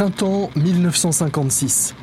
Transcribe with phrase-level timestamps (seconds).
[0.00, 1.94] Printemps 1956.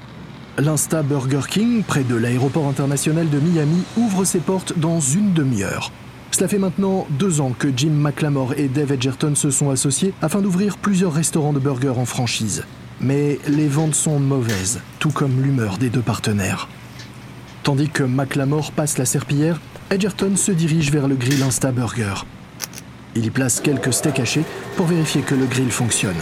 [0.59, 5.91] L'Insta Burger King, près de l'aéroport international de Miami, ouvre ses portes dans une demi-heure.
[6.29, 10.41] Cela fait maintenant deux ans que Jim McLamore et Dave Edgerton se sont associés afin
[10.41, 12.65] d'ouvrir plusieurs restaurants de burgers en franchise.
[13.02, 16.68] Mais les ventes sont mauvaises, tout comme l'humeur des deux partenaires.
[17.64, 19.59] Tandis que McLamore passe la serpillière,
[19.89, 22.14] Edgerton se dirige vers le grill Insta Burger.
[23.16, 24.45] Il y place quelques steaks hachés
[24.75, 26.14] pour vérifier que le grill fonctionne.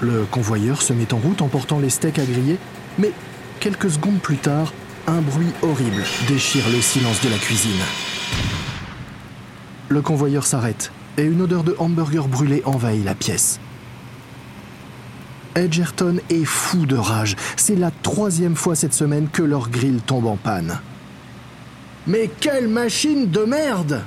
[0.00, 2.58] Le convoyeur se met en route en portant les steaks à griller,
[2.98, 3.12] mais
[3.60, 4.72] quelques secondes plus tard,
[5.06, 7.82] un bruit horrible déchire le silence de la cuisine.
[9.88, 13.60] Le convoyeur s'arrête et une odeur de hamburger brûlé envahit la pièce.
[15.54, 17.36] Edgerton est fou de rage.
[17.56, 20.80] C'est la troisième fois cette semaine que leur grill tombe en panne.
[22.06, 24.02] Mais quelle machine de merde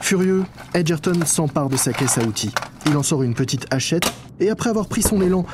[0.00, 0.44] Furieux,
[0.74, 2.52] Edgerton s'empare de sa caisse à outils.
[2.86, 5.44] Il en sort une petite hachette et après avoir pris son élan,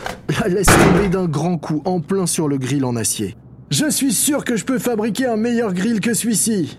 [0.41, 3.37] la laisse tomber d'un grand coup en plein sur le grill en acier.
[3.71, 6.79] Je suis sûr que je peux fabriquer un meilleur grill que celui-ci.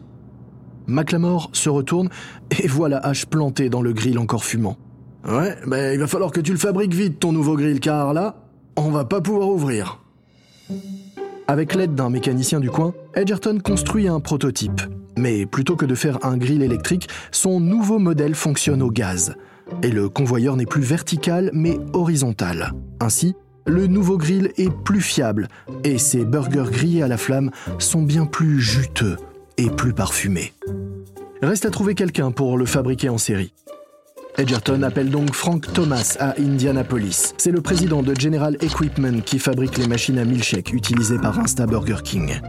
[0.87, 2.09] McLamore se retourne
[2.61, 4.77] et voit la hache plantée dans le grill encore fumant.
[5.27, 8.35] Ouais, ben il va falloir que tu le fabriques vite ton nouveau grill car là,
[8.75, 9.99] on va pas pouvoir ouvrir.
[11.47, 14.81] Avec l'aide d'un mécanicien du coin, Edgerton construit un prototype.
[15.17, 19.35] Mais plutôt que de faire un grill électrique, son nouveau modèle fonctionne au gaz.
[19.83, 22.73] Et le convoyeur n'est plus vertical mais horizontal.
[22.99, 23.35] Ainsi,
[23.67, 25.47] le nouveau grill est plus fiable
[25.83, 29.17] et ses burgers grillés à la flamme sont bien plus juteux
[29.57, 30.53] et plus parfumés.
[31.41, 33.53] Reste à trouver quelqu'un pour le fabriquer en série.
[34.37, 37.33] Edgerton appelle donc Frank Thomas à Indianapolis.
[37.37, 41.65] C'est le président de General Equipment qui fabrique les machines à milkshake utilisées par Insta
[41.65, 42.41] Burger King.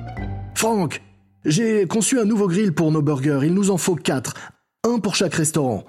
[0.55, 1.01] Frank,
[1.45, 3.41] j'ai conçu un nouveau grill pour nos burgers.
[3.45, 4.35] Il nous en faut quatre,
[4.85, 5.85] un pour chaque restaurant.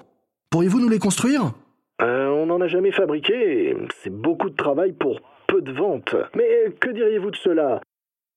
[0.50, 1.52] Pourriez-vous nous les construire?
[2.00, 3.76] Euh, On n'en a jamais fabriqué.
[4.02, 6.14] C'est beaucoup de travail pour peu de ventes.
[6.36, 7.80] Mais que diriez-vous de cela?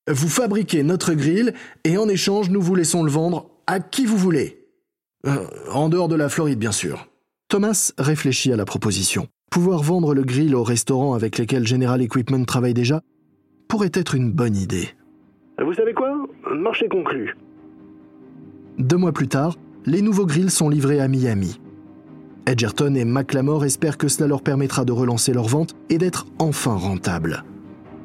[0.09, 1.53] Vous fabriquez notre grill
[1.83, 4.65] et en échange, nous vous laissons le vendre à qui vous voulez.
[5.27, 7.07] Euh, en dehors de la Floride, bien sûr.
[7.47, 9.27] Thomas réfléchit à la proposition.
[9.51, 13.01] Pouvoir vendre le grill aux restaurants avec lesquels General Equipment travaille déjà
[13.67, 14.89] pourrait être une bonne idée.
[15.63, 16.13] Vous savez quoi?
[16.49, 17.35] Marché conclu.
[18.79, 21.59] Deux mois plus tard, les nouveaux grills sont livrés à Miami.
[22.47, 26.75] Edgerton et McLamore espèrent que cela leur permettra de relancer leurs ventes et d'être enfin
[26.75, 27.43] rentables.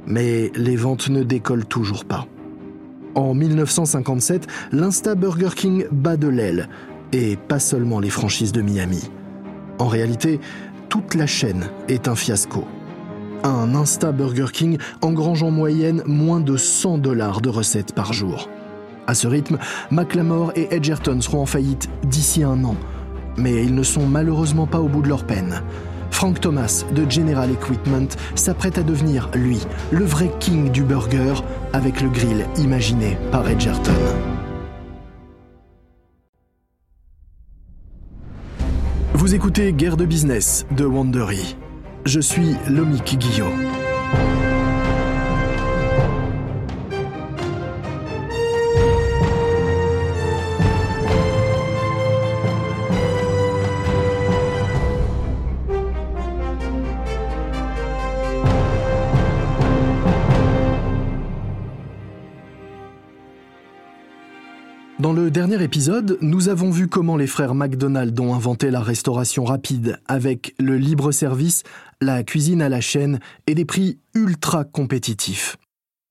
[0.07, 2.27] Mais les ventes ne décollent toujours pas.
[3.15, 6.69] En 1957, l'Insta Burger King bat de l'aile,
[7.13, 9.11] et pas seulement les franchises de Miami.
[9.79, 10.39] En réalité,
[10.89, 12.65] toute la chaîne est un fiasco.
[13.43, 18.49] Un Insta Burger King engrange en moyenne moins de 100 dollars de recettes par jour.
[19.07, 19.59] À ce rythme,
[19.91, 22.77] McLamore et Edgerton seront en faillite d'ici un an.
[23.39, 25.63] Mais ils ne sont malheureusement pas au bout de leur peine.
[26.11, 29.61] Frank Thomas de General Equipment s'apprête à devenir, lui,
[29.91, 31.35] le vrai king du burger
[31.73, 33.93] avec le grill imaginé par Edgerton.
[39.13, 41.57] Vous écoutez Guerre de business de Wandery.
[42.05, 43.53] Je suis Lomik Guillot.
[65.63, 70.77] Épisode, nous avons vu comment les frères McDonald ont inventé la restauration rapide avec le
[70.77, 71.63] libre service,
[72.01, 75.57] la cuisine à la chaîne et des prix ultra compétitifs.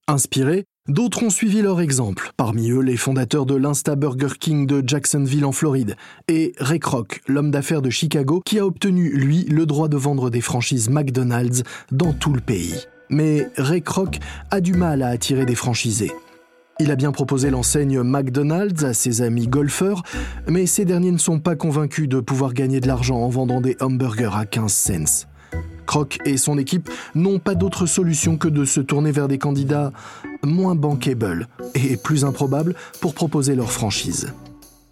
[0.08, 4.82] Inspirés, d'autres ont suivi leur exemple, parmi eux les fondateurs de l'Insta Burger King de
[4.86, 5.96] Jacksonville en Floride
[6.28, 10.30] et Ray Kroc, l'homme d'affaires de Chicago qui a obtenu, lui, le droit de vendre
[10.30, 12.86] des franchises McDonald's dans tout le pays.
[13.10, 14.18] Mais Ray Kroc
[14.50, 16.12] a du mal à attirer des franchisés.
[16.78, 20.02] Il a bien proposé l'enseigne McDonald's à ses amis golfeurs,
[20.46, 23.78] mais ces derniers ne sont pas convaincus de pouvoir gagner de l'argent en vendant des
[23.80, 25.26] hamburgers à 15 cents.
[25.86, 29.92] Croc et son équipe n'ont pas d'autre solution que de se tourner vers des candidats
[30.44, 34.34] moins bankable et plus improbables pour proposer leur franchise.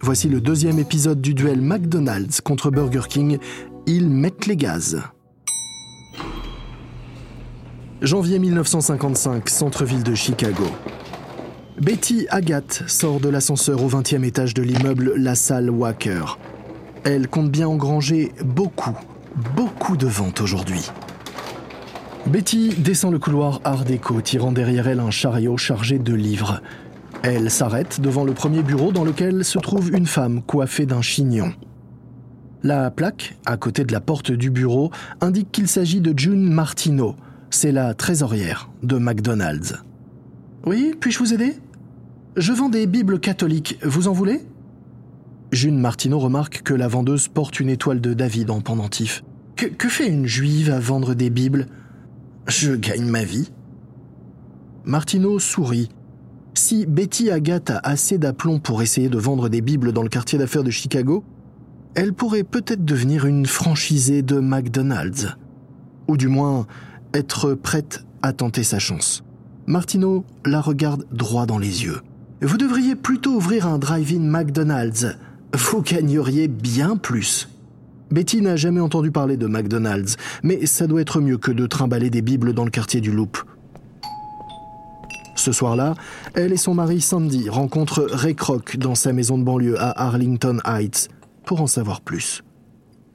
[0.00, 3.38] Voici le deuxième épisode du duel McDonald's contre Burger King.
[3.86, 5.02] Ils mettent les gaz.
[8.00, 10.64] Janvier 1955, centre-ville de Chicago.
[11.80, 16.24] Betty Agathe sort de l'ascenseur au 20e étage de l'immeuble La Salle Walker.
[17.02, 18.96] Elle compte bien engranger beaucoup,
[19.56, 20.88] beaucoup de ventes aujourd'hui.
[22.26, 26.62] Betty descend le couloir Art déco, tirant derrière elle un chariot chargé de livres.
[27.24, 31.52] Elle s'arrête devant le premier bureau dans lequel se trouve une femme coiffée d'un chignon.
[32.62, 37.16] La plaque, à côté de la porte du bureau, indique qu'il s'agit de June Martineau.
[37.50, 39.74] C'est la trésorière de McDonald's.
[40.66, 41.56] Oui, puis-je vous aider?
[42.36, 44.40] Je vends des Bibles catholiques, vous en voulez?
[45.52, 49.22] June Martineau remarque que la vendeuse porte une étoile de David en pendentif.
[49.54, 51.68] Que, fait une juive à vendre des Bibles?
[52.48, 53.52] Je gagne ma vie.
[54.84, 55.90] Martineau sourit.
[56.54, 60.36] Si Betty Agathe a assez d'aplomb pour essayer de vendre des Bibles dans le quartier
[60.36, 61.22] d'affaires de Chicago,
[61.94, 65.28] elle pourrait peut-être devenir une franchisée de McDonald's.
[66.08, 66.66] Ou du moins
[67.12, 69.22] être prête à tenter sa chance.
[69.68, 72.00] Martineau la regarde droit dans les yeux.
[72.44, 75.16] Vous devriez plutôt ouvrir un drive-in McDonald's.
[75.54, 77.48] Vous gagneriez bien plus.
[78.10, 82.10] Betty n'a jamais entendu parler de McDonald's, mais ça doit être mieux que de trimballer
[82.10, 83.38] des bibles dans le quartier du Loop.
[85.36, 85.94] Ce soir-là,
[86.34, 90.58] elle et son mari Sandy rencontrent Ray Kroc dans sa maison de banlieue à Arlington
[90.66, 91.08] Heights
[91.46, 92.44] pour en savoir plus.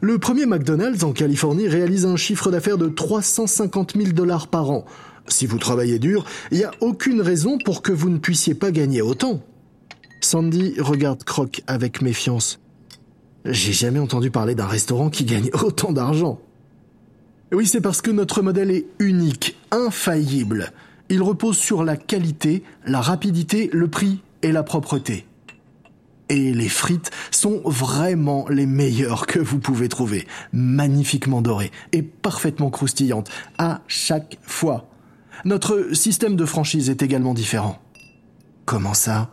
[0.01, 4.85] Le premier McDonald's en Californie réalise un chiffre d'affaires de 350 000 dollars par an.
[5.29, 8.71] Si vous travaillez dur, il n'y a aucune raison pour que vous ne puissiez pas
[8.71, 9.41] gagner autant.
[10.21, 12.59] Sandy regarde Croc avec méfiance.
[13.45, 16.39] J'ai jamais entendu parler d'un restaurant qui gagne autant d'argent.
[17.51, 20.71] Oui, c'est parce que notre modèle est unique, infaillible.
[21.09, 25.25] Il repose sur la qualité, la rapidité, le prix et la propreté.
[26.29, 30.27] Et les frites sont vraiment les meilleures que vous pouvez trouver.
[30.53, 34.88] Magnifiquement dorées et parfaitement croustillantes à chaque fois.
[35.45, 37.79] Notre système de franchise est également différent.
[38.65, 39.29] Comment ça?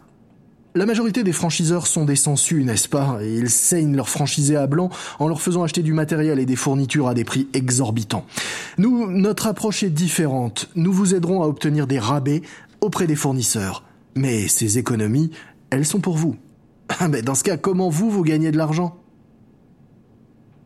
[0.76, 3.18] La majorité des franchiseurs sont des sensus, n'est-ce pas?
[3.22, 7.08] Ils saignent leurs franchisés à blanc en leur faisant acheter du matériel et des fournitures
[7.08, 8.26] à des prix exorbitants.
[8.76, 10.68] Nous, notre approche est différente.
[10.74, 12.42] Nous vous aiderons à obtenir des rabais
[12.82, 13.84] auprès des fournisseurs.
[14.16, 15.30] Mais ces économies,
[15.70, 16.36] elles sont pour vous.
[17.00, 18.96] Ah, mais dans ce cas, comment vous, vous gagnez de l'argent?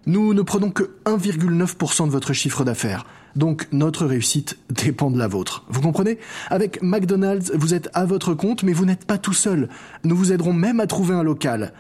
[0.05, 3.07] Nous ne prenons que 1,9% de votre chiffre d'affaires.
[3.37, 5.65] Donc notre réussite dépend de la vôtre.
[5.69, 6.19] Vous comprenez?
[6.49, 9.69] Avec McDonald's, vous êtes à votre compte, mais vous n'êtes pas tout seul.
[10.05, 11.73] Nous vous aiderons même à trouver un local.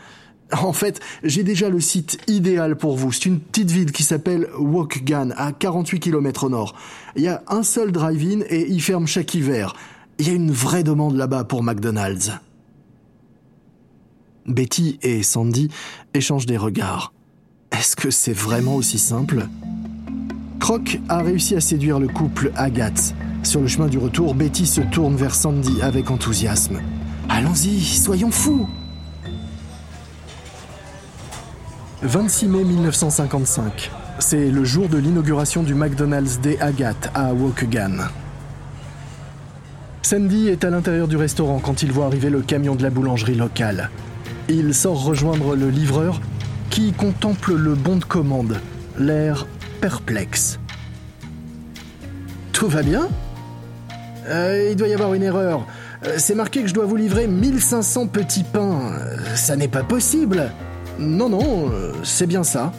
[0.62, 3.12] En fait, j'ai déjà le site idéal pour vous.
[3.12, 6.75] C'est une petite ville qui s'appelle Waukegan, à 48 km au nord.
[7.14, 9.75] Il y a un seul drive-in et il ferme chaque hiver.
[10.19, 12.32] Il y a une vraie demande là-bas pour McDonald's.
[14.47, 15.69] Betty et Sandy
[16.14, 17.12] échangent des regards.
[17.70, 19.47] Est-ce que c'est vraiment aussi simple?
[20.60, 23.14] Croc a réussi à séduire le couple Agathe.
[23.42, 26.80] Sur le chemin du retour, Betty se tourne vers Sandy avec enthousiasme.
[27.30, 28.68] Allons-y, soyons fous
[32.02, 33.90] 26 mai 1955.
[34.18, 38.08] C'est le jour de l'inauguration du McDonald's des Agathe à Waukegan.
[40.02, 43.34] Sandy est à l'intérieur du restaurant quand il voit arriver le camion de la boulangerie
[43.34, 43.90] locale.
[44.48, 46.20] Il sort rejoindre le livreur
[46.68, 48.60] qui contemple le bon de commande,
[48.98, 49.46] l'air
[49.80, 50.58] perplexe.
[52.52, 53.08] Tout va bien?
[54.28, 55.66] Euh, Il doit y avoir une erreur.
[56.04, 58.92] Euh, c'est marqué que je dois vous livrer 1500 petits pains.
[58.92, 60.50] Euh, ça n'est pas possible.
[60.98, 61.70] Non, non,
[62.02, 62.72] c'est bien ça.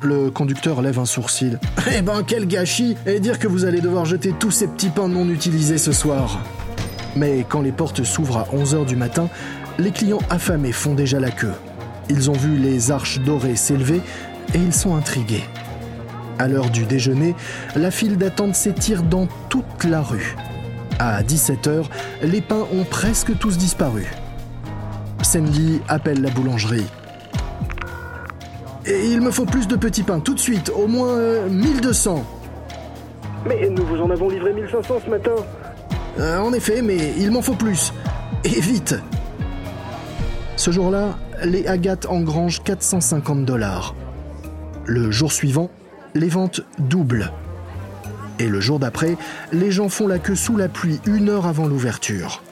[0.00, 1.58] Le conducteur lève un sourcil.
[1.96, 5.08] Eh ben, quel gâchis Et dire que vous allez devoir jeter tous ces petits pains
[5.08, 6.40] non utilisés ce soir.
[7.16, 9.28] Mais quand les portes s'ouvrent à 11h du matin,
[9.78, 11.52] les clients affamés font déjà la queue.
[12.10, 14.00] Ils ont vu les arches dorées s'élever
[14.54, 15.44] et ils sont intrigués.
[16.38, 17.34] À l'heure du déjeuner,
[17.76, 20.36] la file d'attente s'étire dans toute la rue.
[20.98, 21.84] À 17h,
[22.22, 24.06] les pains ont presque tous disparu.
[25.22, 26.86] Sandy appelle la boulangerie.
[28.86, 32.16] Et il me faut plus de petits pains, tout de suite, au moins 1200.
[32.16, 35.34] Euh, mais nous vous en avons livré 1500 ce matin.
[36.18, 37.92] Euh, en effet, mais il m'en faut plus.
[38.44, 38.94] Et vite
[40.56, 43.94] ce jour-là, les Agates engrangent 450 dollars.
[44.86, 45.68] Le jour suivant,
[46.14, 47.32] les ventes doublent.
[48.38, 49.16] Et le jour d'après,
[49.52, 52.42] les gens font la queue sous la pluie une heure avant l'ouverture.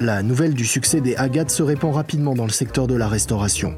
[0.00, 3.74] La nouvelle du succès des Agates se répand rapidement dans le secteur de la restauration.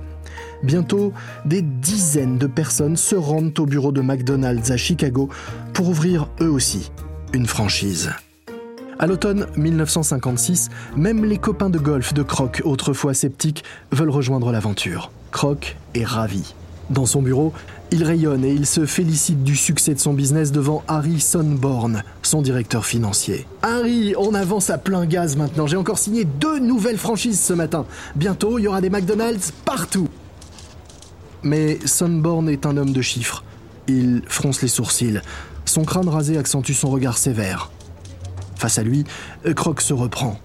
[0.62, 1.12] Bientôt,
[1.44, 5.28] des dizaines de personnes se rendent au bureau de McDonald's à Chicago
[5.73, 6.90] pour ouvrir eux aussi
[7.32, 8.11] une franchise.
[8.99, 15.12] À l'automne 1956, même les copains de golf de Croc, autrefois sceptiques, veulent rejoindre l'aventure.
[15.30, 16.54] Croc est ravi.
[16.90, 17.52] Dans son bureau,
[17.90, 22.40] il rayonne et il se félicite du succès de son business devant Harry Sonborn, son
[22.40, 23.47] directeur financier.
[23.62, 25.66] Harry, on avance à plein gaz maintenant.
[25.66, 27.85] J'ai encore signé deux nouvelles franchises ce matin.
[28.16, 30.09] Bientôt, il y aura des McDonald's partout.
[31.42, 33.45] Mais Sonborn est un homme de chiffres.
[33.87, 35.21] Il fronce les sourcils.
[35.64, 37.71] Son crâne rasé accentue son regard sévère.
[38.57, 39.04] Face à lui,
[39.54, 40.38] Croc se reprend.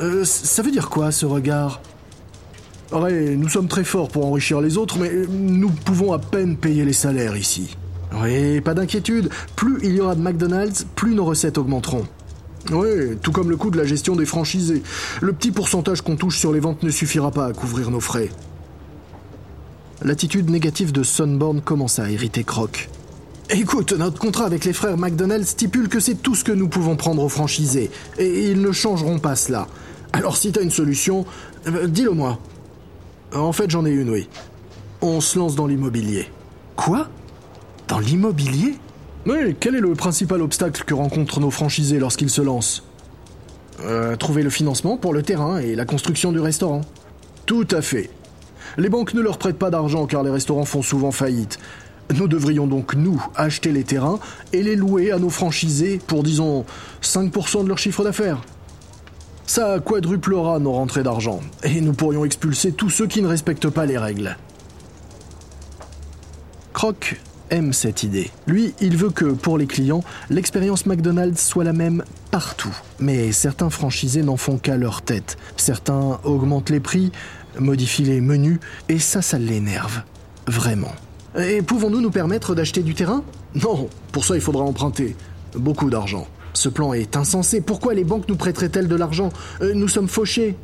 [0.00, 1.80] Euh, ça veut dire quoi ce regard?
[2.92, 6.84] Ouais, nous sommes très forts pour enrichir les autres, mais nous pouvons à peine payer
[6.84, 7.76] les salaires ici.
[8.20, 12.04] Oui, pas d'inquiétude, plus il y aura de McDonald's, plus nos recettes augmenteront.
[12.72, 14.82] Oui, tout comme le coût de la gestion des franchisés.
[15.20, 18.28] Le petit pourcentage qu'on touche sur les ventes ne suffira pas à couvrir nos frais.
[20.02, 22.88] L'attitude négative de Sunborn commença à irriter Croc.
[23.50, 26.96] Écoute, notre contrat avec les frères McDonald stipule que c'est tout ce que nous pouvons
[26.96, 29.68] prendre aux franchisés, et ils ne changeront pas cela.
[30.12, 31.24] Alors si t'as une solution,
[31.66, 32.38] euh, dis-le moi.
[33.34, 34.28] En fait, j'en ai une, oui.
[35.02, 36.28] On se lance dans l'immobilier.
[36.76, 37.08] Quoi?
[37.88, 38.76] Dans l'immobilier?
[39.26, 42.84] Oui, quel est le principal obstacle que rencontrent nos franchisés lorsqu'ils se lancent?
[43.82, 46.82] Euh, Trouver le financement pour le terrain et la construction du restaurant.
[47.46, 48.10] Tout à fait.
[48.78, 51.58] Les banques ne leur prêtent pas d'argent car les restaurants font souvent faillite.
[52.14, 54.18] Nous devrions donc, nous, acheter les terrains
[54.52, 56.64] et les louer à nos franchisés pour, disons,
[57.02, 58.42] 5% de leur chiffre d'affaires.
[59.52, 63.84] Ça quadruplera nos rentrées d'argent, et nous pourrions expulser tous ceux qui ne respectent pas
[63.84, 64.36] les règles.
[66.72, 68.30] Croc aime cette idée.
[68.46, 72.72] Lui, il veut que, pour les clients, l'expérience McDonald's soit la même partout.
[73.00, 75.36] Mais certains franchisés n'en font qu'à leur tête.
[75.56, 77.10] Certains augmentent les prix,
[77.58, 80.02] modifient les menus, et ça, ça l'énerve.
[80.46, 80.92] Vraiment.
[81.36, 83.24] Et pouvons-nous nous permettre d'acheter du terrain?
[83.56, 85.16] Non, pour ça il faudra emprunter.
[85.56, 86.28] Beaucoup d'argent.
[86.54, 87.60] Ce plan est insensé.
[87.60, 89.30] Pourquoi les banques nous prêteraient-elles de l'argent
[89.62, 90.56] euh, Nous sommes fauchés.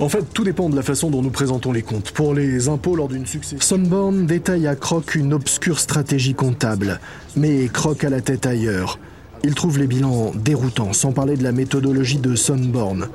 [0.00, 2.10] En fait, tout dépend de la façon dont nous présentons les comptes.
[2.10, 3.60] Pour les impôts lors d'une succession.
[3.60, 7.00] Sunborn détaille à Croc une obscure stratégie comptable,
[7.36, 8.98] mais Croc a la tête ailleurs.
[9.44, 13.08] Il trouve les bilans déroutants, sans parler de la méthodologie de Sunborn.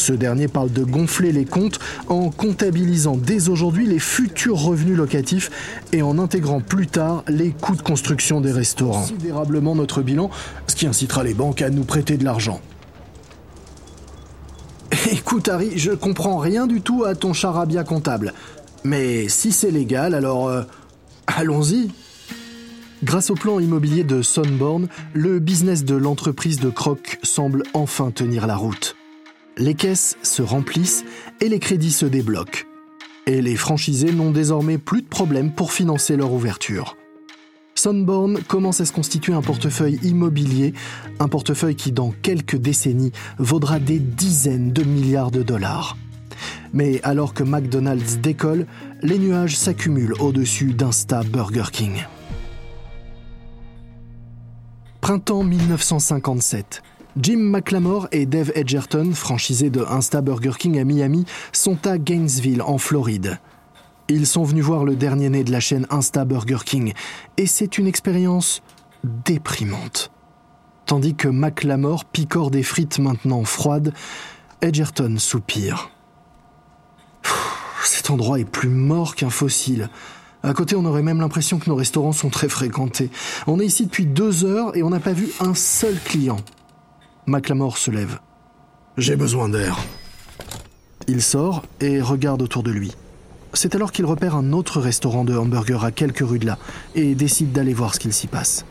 [0.00, 1.78] Ce dernier parle de gonfler les comptes
[2.08, 5.50] en comptabilisant dès aujourd'hui les futurs revenus locatifs
[5.92, 9.02] et en intégrant plus tard les coûts de construction des restaurants.
[9.02, 10.30] Considérablement notre bilan,
[10.68, 12.62] ce qui incitera les banques à nous prêter de l'argent.
[15.12, 18.32] Écoute Harry, je comprends rien du tout à ton charabia comptable.
[18.84, 20.62] Mais si c'est légal, alors euh,
[21.26, 21.90] allons-y.
[23.04, 28.46] Grâce au plan immobilier de Sunborn, le business de l'entreprise de Croc semble enfin tenir
[28.46, 28.96] la route
[29.60, 31.04] les caisses se remplissent
[31.40, 32.64] et les crédits se débloquent.
[33.26, 36.96] Et les franchisés n'ont désormais plus de problème pour financer leur ouverture.
[37.74, 40.72] Sunborn commence à se constituer un portefeuille immobilier,
[41.18, 45.96] un portefeuille qui dans quelques décennies vaudra des dizaines de milliards de dollars.
[46.72, 48.66] Mais alors que McDonald's décolle,
[49.02, 52.04] les nuages s'accumulent au-dessus d'Insta Burger King.
[55.00, 56.82] Printemps 1957.
[57.16, 62.62] Jim McLamore et Dave Edgerton, franchisés de Insta Burger King à Miami, sont à Gainesville,
[62.62, 63.40] en Floride.
[64.08, 66.92] Ils sont venus voir le dernier né de la chaîne Insta Burger King,
[67.36, 68.62] et c'est une expérience
[69.04, 70.12] déprimante.
[70.86, 73.92] Tandis que McLamore picore des frites maintenant froides,
[74.60, 75.90] Edgerton soupire.
[77.82, 79.88] cet endroit est plus mort qu'un fossile.
[80.42, 83.10] À côté, on aurait même l'impression que nos restaurants sont très fréquentés.
[83.46, 86.38] On est ici depuis deux heures et on n'a pas vu un seul client.
[87.30, 88.18] McLamore se lève.
[88.96, 89.78] J'ai besoin d'air.
[91.06, 92.90] Il sort et regarde autour de lui.
[93.54, 96.58] C'est alors qu'il repère un autre restaurant de hamburgers à quelques rues de là
[96.96, 98.64] et décide d'aller voir ce qu'il s'y passe.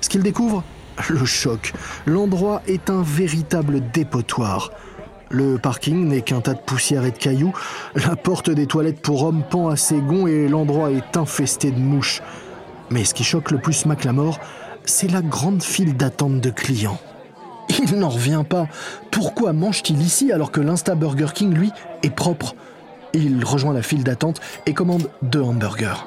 [0.00, 0.64] Ce qu'il découvre
[1.10, 1.74] Le choc.
[2.06, 4.70] L'endroit est un véritable dépotoir.
[5.28, 7.52] Le parking n'est qu'un tas de poussière et de cailloux,
[7.94, 11.78] la porte des toilettes pour hommes pend à ses gonds et l'endroit est infesté de
[11.78, 12.22] mouches.
[12.88, 14.40] Mais ce qui choque le plus McLamore,
[14.86, 16.98] c'est la grande file d'attente de clients.
[17.78, 18.68] Il n'en revient pas.
[19.10, 21.70] Pourquoi mange-t-il ici alors que l'Insta Burger King, lui,
[22.02, 22.54] est propre?
[23.14, 26.06] Il rejoint la file d'attente et commande deux hamburgers.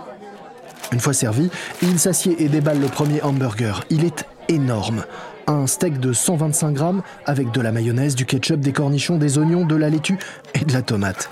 [0.92, 1.50] Une fois servi,
[1.82, 3.84] il s'assied et déballe le premier hamburger.
[3.90, 5.04] Il est énorme.
[5.48, 9.66] Un steak de 125 grammes avec de la mayonnaise, du ketchup, des cornichons, des oignons,
[9.66, 10.18] de la laitue
[10.54, 11.30] et de la tomate.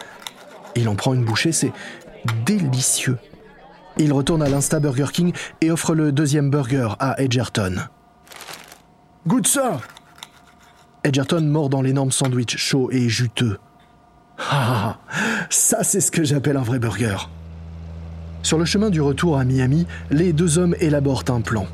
[0.75, 1.72] Il en prend une bouchée, c'est
[2.46, 3.18] délicieux.
[3.98, 7.75] Il retourne à l'Insta Burger King et offre le deuxième burger à Edgerton.
[9.28, 9.80] Goûte ça
[11.03, 13.57] Edgerton mord dans l'énorme sandwich chaud et juteux.
[14.39, 14.98] Ah,
[15.50, 17.17] ça c'est ce que j'appelle un vrai burger.
[18.41, 21.67] Sur le chemin du retour à Miami, les deux hommes élaborent un plan.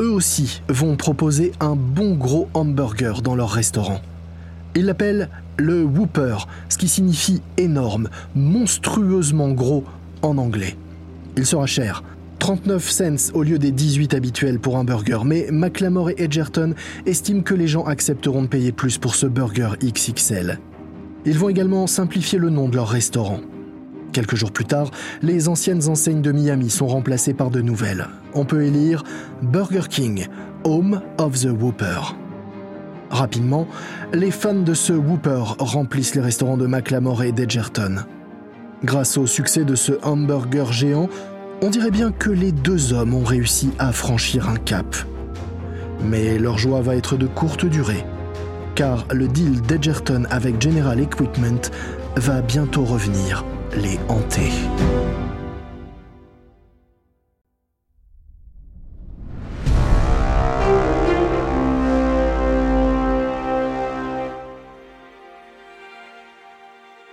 [0.00, 4.00] Eux aussi vont proposer un bon gros hamburger dans leur restaurant.
[4.74, 6.36] Ils l'appellent le Whooper,
[6.68, 9.84] ce qui signifie énorme, monstrueusement gros
[10.22, 10.76] en anglais.
[11.36, 12.02] Il sera cher,
[12.38, 16.74] 39 cents au lieu des 18 habituels pour un burger, mais McLamore et Edgerton
[17.06, 20.58] estiment que les gens accepteront de payer plus pour ce burger XXL.
[21.24, 23.40] Ils vont également simplifier le nom de leur restaurant.
[24.12, 24.90] Quelques jours plus tard,
[25.22, 28.06] les anciennes enseignes de Miami sont remplacées par de nouvelles.
[28.34, 29.02] On peut élire
[29.42, 30.26] Burger King,
[30.64, 32.00] Home of the Whooper.
[33.10, 33.66] Rapidement,
[34.12, 37.96] les fans de ce Whooper remplissent les restaurants de McLamore et d'Edgerton.
[38.84, 41.08] Grâce au succès de ce hamburger géant,
[41.62, 44.96] on dirait bien que les deux hommes ont réussi à franchir un cap.
[46.02, 48.04] Mais leur joie va être de courte durée,
[48.74, 51.70] car le deal d'Edgerton avec General Equipment
[52.16, 53.44] va bientôt revenir
[53.74, 54.50] les hanter.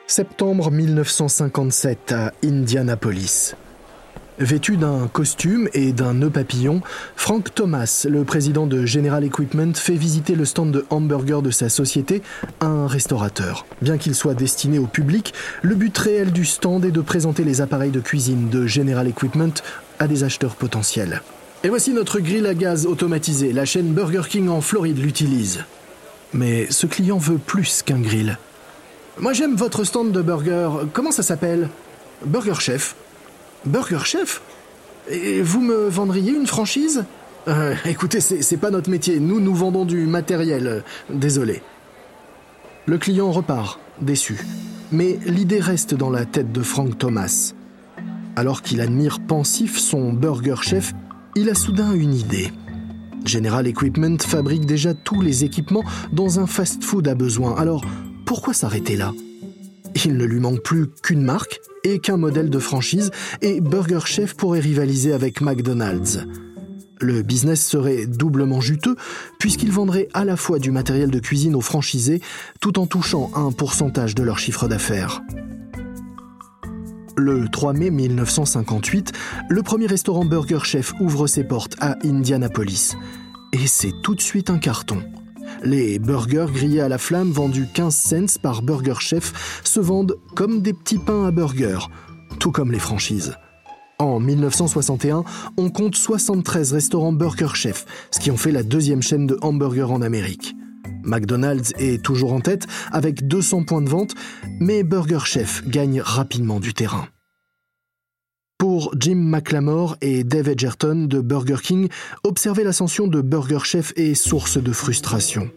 [0.05, 3.55] Septembre 1957 à Indianapolis.
[4.39, 6.81] Vêtu d'un costume et d'un nœud papillon,
[7.15, 11.69] Frank Thomas, le président de General Equipment, fait visiter le stand de hamburger de sa
[11.69, 12.23] société
[12.59, 13.67] à un restaurateur.
[13.81, 17.61] Bien qu'il soit destiné au public, le but réel du stand est de présenter les
[17.61, 19.53] appareils de cuisine de General Equipment
[19.99, 21.21] à des acheteurs potentiels.
[21.63, 23.53] Et voici notre grille à gaz automatisé.
[23.53, 25.63] La chaîne Burger King en Floride l'utilise.
[26.33, 28.39] Mais ce client veut plus qu'un grill.
[29.19, 30.69] Moi j'aime votre stand de burger.
[30.91, 31.69] Comment ça s'appelle?
[32.25, 32.95] Burger Chef.
[33.65, 34.41] Burger Chef
[35.41, 37.05] vous me vendriez une franchise
[37.47, 39.19] euh, Écoutez, c'est pas notre métier.
[39.19, 40.83] Nous, nous vendons du matériel.
[41.09, 41.61] Désolé.
[42.85, 44.45] Le client repart, déçu.
[44.91, 47.53] Mais l'idée reste dans la tête de Frank Thomas.
[48.35, 50.93] Alors qu'il admire pensif son Burger Chef,
[51.35, 52.51] il a soudain une idée.
[53.25, 57.55] General Equipment fabrique déjà tous les équipements dont un fast-food a besoin.
[57.57, 57.83] Alors,
[58.25, 59.11] pourquoi s'arrêter là?
[60.05, 64.35] Il ne lui manque plus qu'une marque et qu'un modèle de franchise, et Burger Chef
[64.35, 66.19] pourrait rivaliser avec McDonald's.
[67.01, 68.95] Le business serait doublement juteux
[69.37, 72.21] puisqu'il vendrait à la fois du matériel de cuisine aux franchisés
[72.61, 75.21] tout en touchant un pourcentage de leur chiffre d'affaires.
[77.17, 79.11] Le 3 mai 1958,
[79.49, 82.95] le premier restaurant Burger Chef ouvre ses portes à Indianapolis.
[83.51, 85.03] Et c'est tout de suite un carton.
[85.61, 90.61] Les burgers grillés à la flamme vendus 15 cents par Burger Chef se vendent comme
[90.61, 91.79] des petits pains à burger,
[92.39, 93.35] tout comme les franchises.
[93.99, 95.23] En 1961,
[95.57, 99.91] on compte 73 restaurants Burger Chef, ce qui en fait la deuxième chaîne de hamburgers
[99.91, 100.55] en Amérique.
[101.03, 104.15] McDonald's est toujours en tête avec 200 points de vente,
[104.59, 107.07] mais Burger Chef gagne rapidement du terrain.
[108.97, 111.89] Jim McLamore et Dave Edgerton de Burger King,
[112.23, 115.49] observer l'ascension de Burger Chef est source de frustration.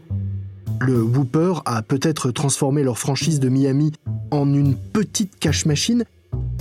[0.81, 3.93] Le Whooper a peut-être transformé leur franchise de Miami
[4.31, 6.05] en une petite cash machine,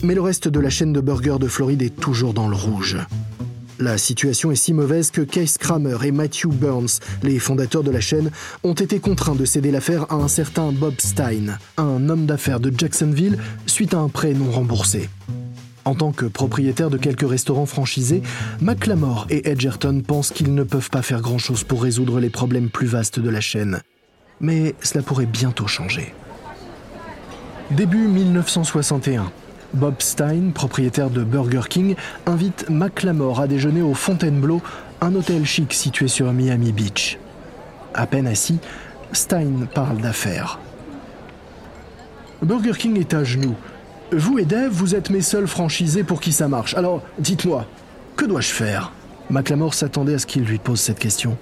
[0.03, 2.97] mais le reste de la chaîne de burgers de Floride est toujours dans le rouge.
[3.77, 7.99] La situation est si mauvaise que Case Kramer et Matthew Burns, les fondateurs de la
[7.99, 8.31] chaîne,
[8.63, 12.71] ont été contraints de céder l'affaire à un certain Bob Stein, un homme d'affaires de
[12.75, 15.09] Jacksonville, suite à un prêt non remboursé.
[15.85, 18.23] En tant que propriétaire de quelques restaurants franchisés,
[18.59, 22.87] McLamore et Edgerton pensent qu'ils ne peuvent pas faire grand-chose pour résoudre les problèmes plus
[22.87, 23.81] vastes de la chaîne.
[24.41, 26.13] Mais cela pourrait bientôt changer.
[27.69, 29.31] Début 1961.
[29.75, 31.95] Bob Stein, propriétaire de Burger King,
[32.25, 34.61] invite McLamore à déjeuner au Fontainebleau,
[35.01, 37.19] un hôtel chic situé sur Miami Beach.
[37.93, 38.57] À peine assis,
[39.11, 40.59] Stein parle d'affaires.
[42.41, 43.55] Burger King est à genoux,
[44.11, 46.75] vous et Dave, vous êtes mes seuls franchisés pour qui ça marche.
[46.75, 47.65] Alors, dites-moi,
[48.15, 48.91] que dois-je faire?
[49.29, 51.37] McLamore s'attendait à ce qu'il lui pose cette question.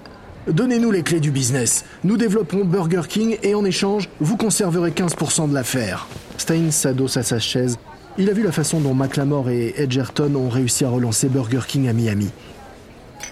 [0.46, 1.84] Donnez-nous les clés du business.
[2.02, 6.06] Nous développerons Burger King et en échange, vous conserverez 15% de l'affaire.
[6.36, 7.78] Stein s'adosse à sa chaise.
[8.18, 11.88] Il a vu la façon dont McLamore et Edgerton ont réussi à relancer Burger King
[11.88, 12.30] à Miami.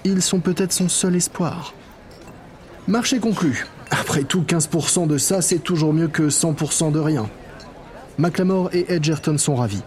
[0.04, 1.74] Ils sont peut-être son seul espoir.
[2.88, 3.66] Marché conclu.
[3.90, 7.28] Après tout, 15% de ça, c'est toujours mieux que 100% de rien.
[8.18, 9.82] McLamore et Edgerton sont ravis.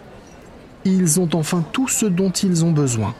[0.84, 3.14] Ils ont enfin tout ce dont ils ont besoin.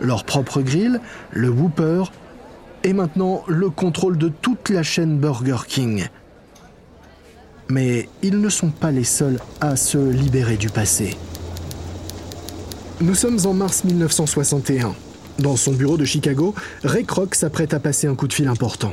[0.00, 2.04] Leur propre grill, le Whooper,
[2.82, 6.06] et maintenant le contrôle de toute la chaîne Burger King.
[7.70, 11.16] Mais ils ne sont pas les seuls à se libérer du passé.
[13.00, 14.94] Nous sommes en mars 1961.
[15.38, 18.92] Dans son bureau de Chicago, Ray Kroc s'apprête à passer un coup de fil important.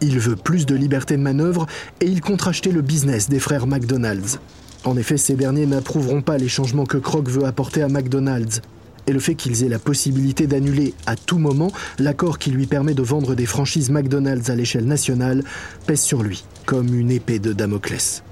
[0.00, 1.66] Il veut plus de liberté de manœuvre
[2.00, 4.38] et il compte racheter le business des frères McDonald's.
[4.84, 8.60] En effet, ces derniers n'approuveront pas les changements que Kroc veut apporter à McDonald's.
[9.08, 12.94] Et le fait qu'ils aient la possibilité d'annuler à tout moment l'accord qui lui permet
[12.94, 15.44] de vendre des franchises McDonald's à l'échelle nationale
[15.86, 18.22] pèse sur lui, comme une épée de Damoclès.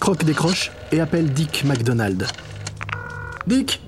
[0.00, 2.26] Kroc décroche et appelle Dick McDonald.
[3.46, 3.82] Dick,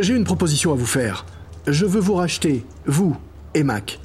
[0.00, 1.26] j'ai une proposition à vous faire.
[1.66, 3.16] Je veux vous racheter, vous
[3.54, 4.00] et Mac.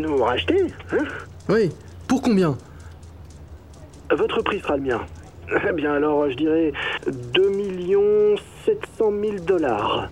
[0.00, 1.04] Nous racheter hein
[1.50, 1.70] Oui.
[2.08, 2.56] Pour combien?
[4.10, 5.00] Votre prix sera le mien.
[5.68, 6.72] Eh bien alors, je dirais
[7.06, 10.08] 2 700 000 dollars.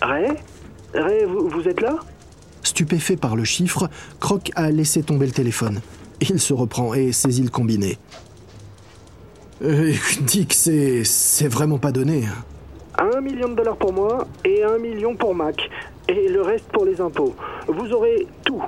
[0.00, 0.30] Ray?
[0.94, 1.96] Ray, vous, vous êtes là?
[2.62, 5.80] Stupéfait par le chiffre, Croc a laissé tomber le téléphone.
[6.20, 7.98] Il se reprend et saisit le combiné.
[9.62, 11.04] Euh, Dick, c'est.
[11.04, 12.24] c'est vraiment pas donné.
[12.98, 15.68] Un million de dollars pour moi et un million pour Mac.
[16.08, 17.34] Et le reste pour les impôts.
[17.68, 18.62] Vous aurez tout,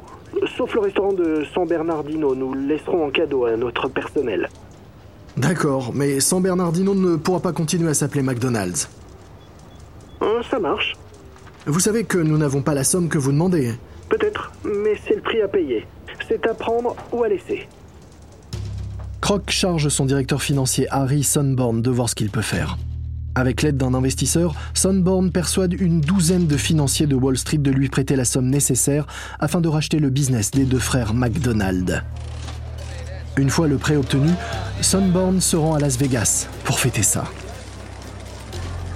[0.56, 2.34] sauf le restaurant de San Bernardino.
[2.34, 4.48] Nous le laisserons en cadeau à notre personnel.
[5.36, 8.88] D'accord, mais San Bernardino ne pourra pas continuer à s'appeler McDonald's.
[10.22, 10.94] Euh, ça marche.
[11.66, 13.72] Vous savez que nous n'avons pas la somme que vous demandez.
[14.08, 15.86] Peut-être, mais c'est le prix à payer.
[16.28, 17.66] C'est à prendre ou à laisser.
[19.20, 22.76] Croc charge son directeur financier Harry Sunborn de voir ce qu'il peut faire.
[23.36, 27.88] Avec l'aide d'un investisseur, Sunborn persuade une douzaine de financiers de Wall Street de lui
[27.88, 29.06] prêter la somme nécessaire
[29.40, 32.04] afin de racheter le business des deux frères McDonald.
[33.36, 34.30] Une fois le prêt obtenu,
[34.80, 37.24] Sunborn se rend à Las Vegas pour fêter ça.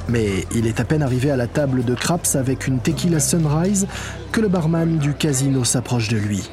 [0.08, 3.88] Mais il est à peine arrivé à la table de craps avec une tequila sunrise
[4.30, 6.48] que le barman du casino s'approche de lui.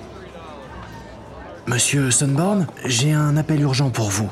[1.68, 4.30] Monsieur Sunborn, j'ai un appel urgent pour vous.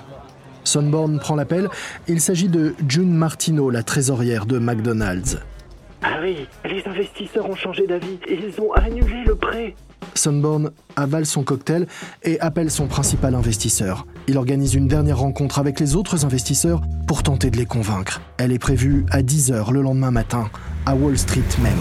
[0.74, 1.70] Sunborn prend l'appel.
[2.08, 5.38] Il s'agit de June Martineau, la trésorière de McDonald's.
[6.02, 8.18] Ah oui, les investisseurs ont changé d'avis.
[8.28, 9.76] Ils ont annulé le prêt.
[10.16, 11.86] Sunborn avale son cocktail
[12.24, 14.08] et appelle son principal investisseur.
[14.28, 18.22] Il organise une dernière rencontre avec les autres investisseurs pour tenter de les convaincre.
[18.40, 20.50] Elle est prévue à 10h le lendemain matin,
[20.88, 21.74] à Wall Street même.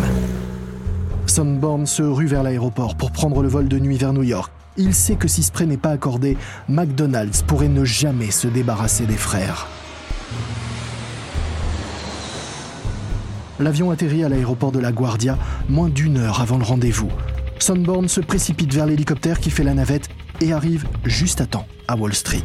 [1.27, 4.53] Sunborn se rue vers l'aéroport pour prendre le vol de nuit vers New York.
[4.77, 6.37] Il sait que si ce prêt n'est pas accordé,
[6.69, 9.67] McDonald's pourrait ne jamais se débarrasser des frères.
[13.61, 17.11] L'avion atterrit à l'aéroport de La Guardia moins d'une heure avant le rendez-vous.
[17.59, 20.09] Sunborn se précipite vers l'hélicoptère qui fait la navette
[20.41, 22.45] et arrive juste à temps à Wall Street.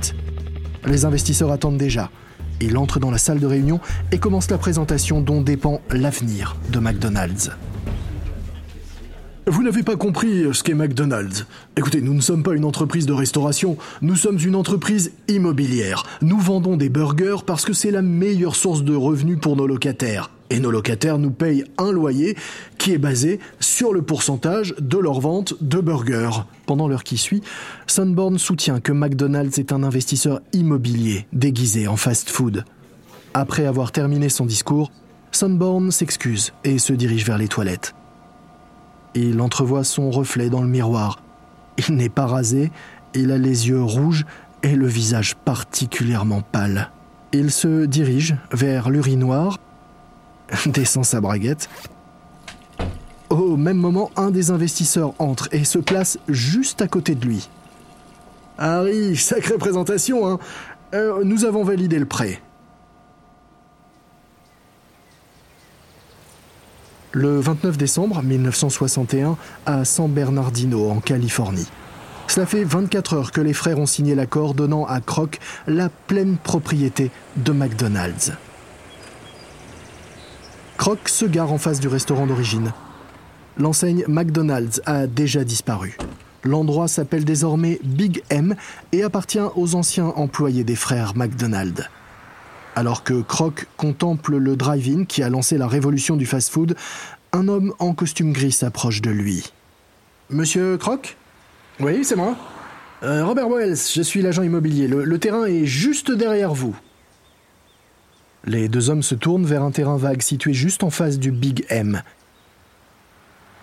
[0.85, 2.11] Les investisseurs attendent déjà.
[2.59, 3.79] Il entre dans la salle de réunion
[4.11, 7.51] et commence la présentation dont dépend l'avenir de McDonald's.
[9.49, 11.45] Vous n'avez pas compris ce qu'est McDonald's.
[11.77, 16.03] Écoutez, nous ne sommes pas une entreprise de restauration, nous sommes une entreprise immobilière.
[16.21, 20.31] Nous vendons des burgers parce que c'est la meilleure source de revenus pour nos locataires.
[20.49, 22.36] Et nos locataires nous payent un loyer
[22.77, 26.43] qui est basé sur le pourcentage de leur vente de burgers.
[26.65, 27.41] Pendant l'heure qui suit,
[27.86, 32.65] Sunborn soutient que McDonald's est un investisseur immobilier déguisé en fast-food.
[33.33, 34.91] Après avoir terminé son discours,
[35.31, 37.93] Sunborn s'excuse et se dirige vers les toilettes.
[39.19, 41.19] Il entrevoit son reflet dans le miroir.
[41.88, 42.71] Il n'est pas rasé,
[43.15, 44.27] il a les yeux rouges
[44.62, 46.91] et le visage particulièrement pâle.
[47.34, 49.58] Il se dirige vers l'urinoir,
[50.67, 51.67] descend sa braguette.
[53.32, 57.49] Au même moment, un des investisseurs entre et se place juste à côté de lui.
[58.60, 60.38] Harry, sacrée présentation, hein
[60.93, 62.39] Euh, Nous avons validé le prêt.
[67.19, 71.67] Le 29 décembre 1961, à San Bernardino, en Californie.
[72.27, 76.38] Cela fait 24 heures que les frères ont signé l'accord donnant à Croc la pleine
[76.38, 78.34] propriété de McDonald's.
[80.77, 82.71] Croc se gare en face du restaurant d'origine.
[83.58, 85.97] L'enseigne McDonald's a déjà disparu.
[86.43, 88.56] L'endroit s'appelle désormais Big M
[88.91, 91.89] et appartient aux anciens employés des frères McDonald.
[92.77, 96.75] Alors que Croc contemple le drive-in qui a lancé la révolution du fast-food,
[97.33, 99.51] un homme en costume gris s'approche de lui.
[100.29, 101.17] Monsieur Croc?
[101.79, 102.35] Oui, c'est moi.
[103.01, 104.87] Euh, Robert Wells, je suis l'agent immobilier.
[104.87, 106.75] Le, terrain est juste derrière vous.
[108.45, 111.65] Les deux hommes se tournent vers un terrain vague situé juste en face du Big
[111.69, 112.03] M.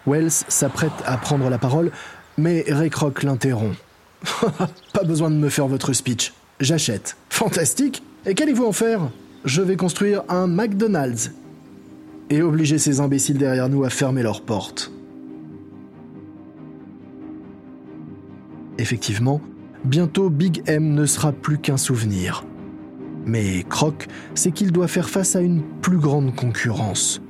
[0.09, 1.93] Wells s'apprête à prendre la parole,
[2.37, 3.77] mais Ray Kroc l'interrompt.
[4.93, 6.33] Pas besoin de me faire votre speech.
[6.59, 7.17] J'achète.
[7.31, 9.11] Fantastique Et qu'allez-vous en faire?
[9.45, 11.33] Je vais construire un McDonald's.
[12.31, 14.91] Et obliger ces imbéciles derrière nous à fermer leurs portes.
[18.79, 19.43] Effectivement,
[19.85, 22.45] bientôt Big M ne sera plus qu'un souvenir.
[23.27, 27.21] Mais Croc sait qu'il doit faire face à une plus grande concurrence.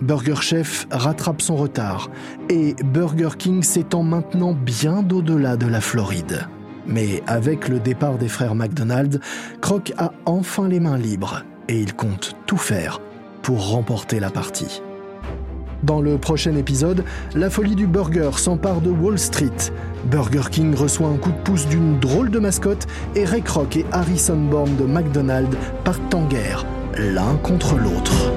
[0.00, 2.10] Burger Chef rattrape son retard
[2.48, 6.48] et Burger King s'étend maintenant bien au-delà de la Floride.
[6.86, 9.20] Mais avec le départ des frères McDonald,
[9.60, 13.00] Croc a enfin les mains libres et il compte tout faire
[13.42, 14.82] pour remporter la partie.
[15.82, 19.50] Dans le prochain épisode, la folie du burger s'empare de Wall Street.
[20.04, 23.86] Burger King reçoit un coup de pouce d'une drôle de mascotte et Ray Kroc et
[23.90, 26.64] Harrison Bourne de McDonald's partent en guerre,
[26.96, 28.32] l'un contre l'autre.